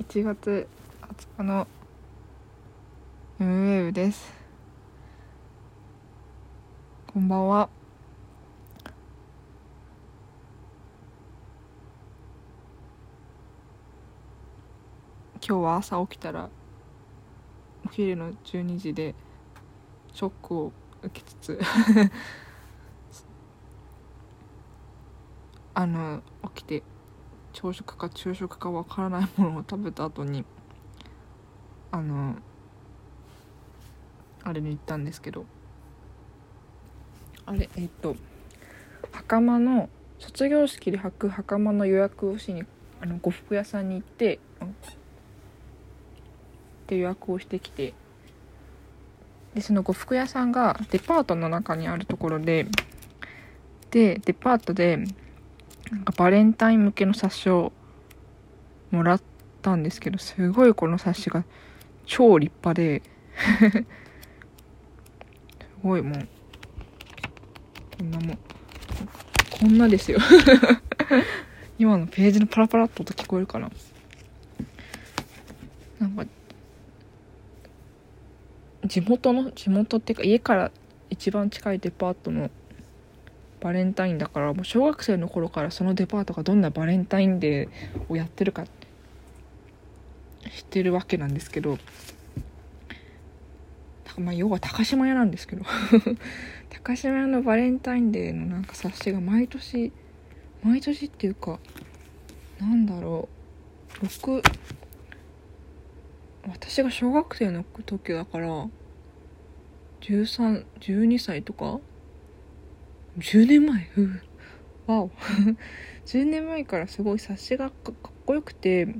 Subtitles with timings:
[0.00, 0.66] 1月
[1.02, 1.68] 20日の
[3.38, 4.32] m ウェブです。
[7.12, 7.68] こんばんは。
[15.34, 16.48] 今日は朝起きたら
[17.84, 19.14] お昼の12時で
[20.14, 20.72] ショックを
[21.02, 21.60] 受けつつ
[25.74, 26.22] あの
[26.54, 26.82] 起きて
[27.52, 30.44] 朝食か昼食かわからないものを食べた後に
[31.90, 32.36] あの
[34.42, 35.44] あれに行ったんですけど
[37.46, 38.16] あれえっと
[39.12, 42.64] 袴の卒業式で履く袴の予約をしに
[43.00, 44.38] あの呉服屋さんに行って
[46.86, 47.94] で予約をしてきて
[49.54, 52.66] でその呉服屋さんがデパートの中にあるところで
[53.90, 54.98] でデパートで
[56.16, 57.72] バレンタイン向けの冊子を
[58.90, 59.22] もらっ
[59.62, 61.44] たんですけどすごいこの冊子が
[62.06, 63.02] 超立派で
[65.60, 66.28] すごいもう
[67.98, 68.38] こんなもん
[69.50, 70.18] こんなですよ。
[71.78, 73.70] 今のページのパラパラっと音聞こえるかな？
[75.98, 76.24] なんか
[78.86, 80.70] 地元の地元っていうか家から
[81.10, 82.50] 一番近いデパートの
[83.60, 87.70] バレンタインだからもう小学生の頃からそのデパートがどんなバレンタインデー
[88.08, 91.78] をやってるか知ってるわけなんですけど
[94.18, 95.64] まあ要は高島屋なんですけど
[96.70, 99.92] 高島屋のバレンタインデーのなんか冊子が毎年
[100.62, 101.58] 毎年っていうか
[102.58, 103.28] なんだろ
[104.02, 104.42] う6
[106.48, 108.68] 私が小学生の時だから
[110.00, 111.80] 1312歳とか
[113.20, 113.88] 10年前
[114.86, 115.10] わお。
[116.06, 118.96] 10年前からすごい冊子がかっこよくて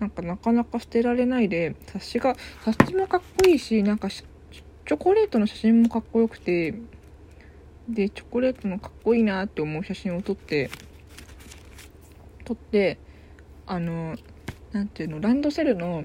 [0.00, 2.34] なんかなかなか捨てられないで冊子が
[2.64, 6.74] 冊子もかっこいいしなんかチョコレートの写真もかっこよくて
[7.88, 10.70] でチョコレートのかっこいいなって思う写真を撮って
[12.44, 12.98] 撮って
[13.66, 14.16] あの
[14.72, 16.04] なんていうのランドセルの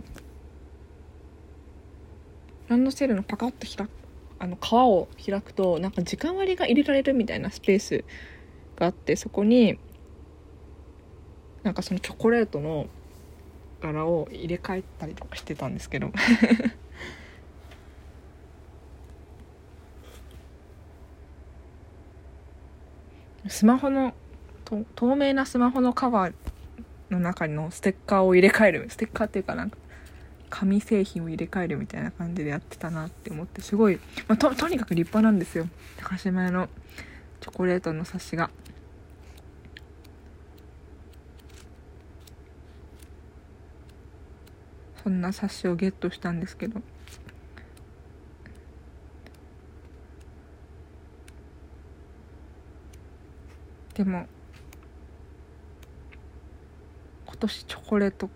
[2.68, 4.05] ランドセルのパカッと開く
[4.46, 8.04] あの皮を開くとなんか時間割が入れられるみたいなスペース
[8.76, 9.80] があってそこに
[11.64, 12.86] なんかそのチョコレートの
[13.82, 16.12] 柄を入れ替えたりとかしてたんですけど。
[23.48, 24.16] スマホの
[24.96, 26.34] 透明なスマホのカバー
[27.12, 28.86] の中のステッカーを入れ替える。
[28.90, 29.78] ステッカーっていうかなんか
[30.50, 35.68] 紙製品を入れ替えるみたいな感じでやってたなって思ってすごい、まあ、ととにかく立派なんですよ
[35.98, 36.70] 高島屋の
[37.42, 38.50] チョコレートの冊子が。
[45.06, 46.82] そんな冊子をゲットしたんですけど
[53.94, 54.26] でも
[57.28, 58.32] 今年チョコレート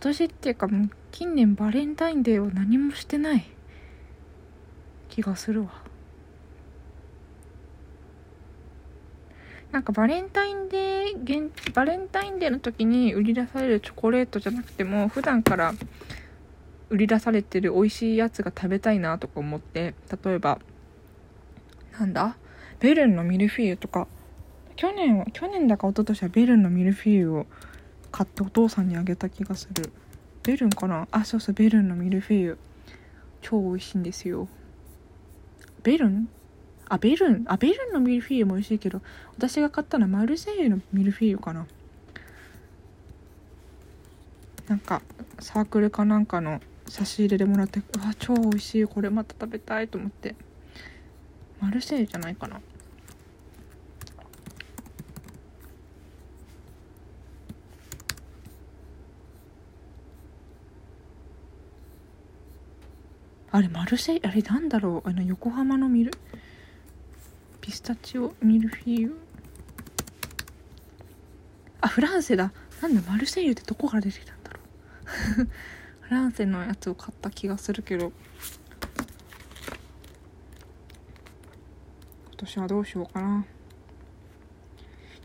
[0.00, 3.44] 今年っていうかもう近年バレンタインデーは何もしてない。
[5.08, 5.82] 気がするわ。
[9.72, 15.74] なんかバレンタインデーバレンタインデーの時に売り出されるチョコレートじゃなくても普段から
[16.90, 19.94] 売り出されてる美味しいやつが食べたいなとか思って
[20.24, 20.60] 例えば
[21.98, 22.36] なんだ？
[22.78, 24.06] ベルンのミルフィーユとか。
[24.76, 27.46] 去年は去年だか一昨年はベルンのミルフィーユを
[28.10, 29.92] 買ってお父さんにあげた気がする。
[30.42, 31.06] ベルンかな？
[31.10, 32.58] あそうそうベルンのミルフィーユ。
[33.42, 34.48] 超美味しいんですよ。
[35.82, 36.28] ベルン？
[36.88, 37.44] あベルン？
[37.46, 39.02] あベルンのミルフィーユも美味しいけど
[39.36, 41.66] 私が買ったのはマルセイユのミルフィーユかな。
[44.68, 45.02] なんか
[45.38, 48.86] サークルかなんかの差し入れでもらってうわ超美味しい。
[48.86, 50.34] これまた食べたいと思って。
[51.60, 52.60] マルセイユじゃないかな。
[63.50, 65.08] あれマルセイあれなんだろう？
[65.08, 66.12] あの横浜のミル
[67.60, 69.18] ピスタチオミルフィーユ？
[71.80, 72.52] あフランセだ。
[72.82, 74.60] なんだマルセイユってどこから出てきたんだろ
[75.44, 75.48] う？
[76.02, 78.12] フランセのやつを買った気がするけど。
[82.26, 83.44] 今年はどうしようかな。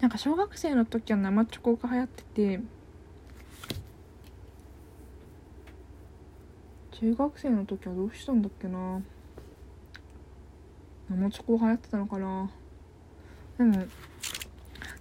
[0.01, 2.59] なんか小学生の時は生チョコが流行ってて。
[7.03, 9.01] 中学生の時はどうしたんだっけな。
[11.09, 12.49] 生チョコ流行ってたのかな。
[13.57, 13.85] でも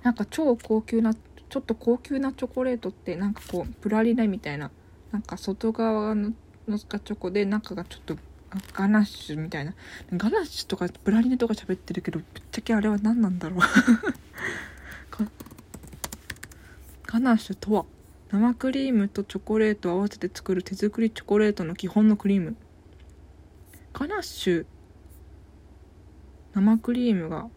[0.03, 4.73] なんか超高級なちょっと高級なチョコレートってなんかこうプラリネみたいな
[5.13, 6.33] なんか外側の
[6.67, 8.17] のがチョコで中がちょっと
[8.73, 9.73] ガナッシュみたいな。
[10.13, 13.61] ガナッシュとかプラリネとか喋ってるけどぶっちゃけあれは何なんだろう。
[17.07, 17.85] ガナッシュとは
[18.33, 22.57] 生クリームとチョコレートを合わせて作る手作りチョコレートの基本のクリーム。
[23.93, 24.67] ガナッシュ
[26.55, 27.49] 生クリームが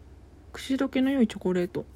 [0.52, 1.86] 口どけの良いチョコレート。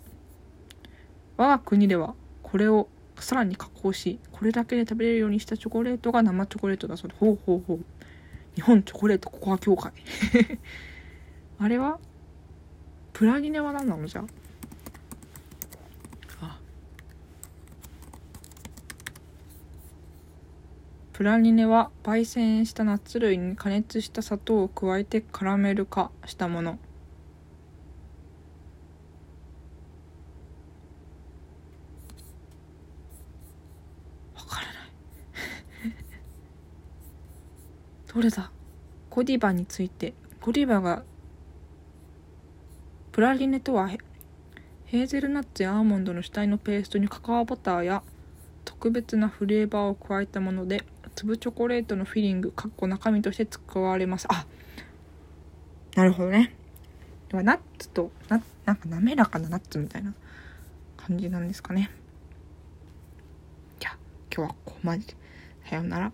[1.37, 2.89] 我が国ではこれを
[3.19, 7.17] さらに加工しこれだけで食べれるようにしたチョコレートが生チョコレートだそうで。
[7.19, 7.85] ほうほうほう。
[8.55, 9.93] 日本チョコレートココア協会。
[11.61, 12.01] あれは
[13.13, 14.25] プラギネは何なのじゃ？
[21.21, 26.79] プラリネは焙煎したナッツ類に加熱した砂糖を加えてカラメル化したもの。
[34.35, 34.73] わからない。
[38.15, 38.51] どれだ？
[39.11, 40.15] ゴディバについて。
[40.41, 41.05] ゴディバが
[43.13, 48.03] プラリネとはヘーゼルナッツやアーモンドの主体のペーストにカカオバターや
[48.65, 50.83] 特別なフレーバーを加えたもので
[51.15, 54.27] 粒チョコレートのフィリングかっこ中身として使われます。
[54.31, 54.47] あ
[55.95, 56.55] なるほどね。
[57.29, 60.15] ではナッツとななんか滑らかなナッツみたいな
[60.97, 61.91] 感じなんですかね。
[63.79, 63.97] じゃあ
[64.35, 65.05] 今日はここまで。
[65.69, 66.13] さようなら